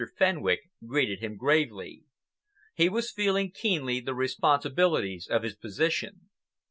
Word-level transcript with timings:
Fenwick 0.17 0.61
greeted 0.83 1.19
him 1.19 1.37
gravely. 1.37 2.01
He 2.73 2.89
was 2.89 3.11
feeling 3.11 3.51
keenly 3.51 3.99
the 3.99 4.15
responsibilities 4.15 5.27
of 5.27 5.43
his 5.43 5.55
position. 5.55 6.31